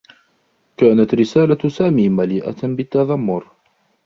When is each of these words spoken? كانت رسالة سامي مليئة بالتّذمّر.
كانت 0.77 1.15
رسالة 1.15 1.69
سامي 1.69 2.09
مليئة 2.09 2.55
بالتّذمّر. 2.63 3.49